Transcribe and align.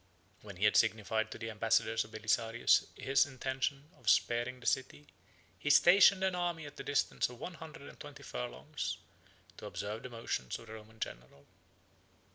When 0.41 0.55
he 0.55 0.65
had 0.65 0.75
signified 0.75 1.29
to 1.29 1.37
the 1.37 1.51
ambassadors 1.51 2.03
of 2.03 2.09
Belisarius 2.11 2.87
his 2.97 3.27
intention 3.27 3.91
of 3.95 4.09
sparing 4.09 4.59
the 4.59 4.65
city, 4.65 5.05
he 5.59 5.69
stationed 5.69 6.23
an 6.23 6.33
army 6.33 6.65
at 6.65 6.77
the 6.77 6.83
distance 6.83 7.29
of 7.29 7.39
one 7.39 7.53
hundred 7.53 7.83
and 7.87 7.99
twenty 7.99 8.23
furlongs, 8.23 8.97
to 9.57 9.67
observe 9.67 10.01
the 10.01 10.09
motions 10.09 10.57
of 10.57 10.65
the 10.65 10.73
Roman 10.73 10.99
general. 10.99 11.45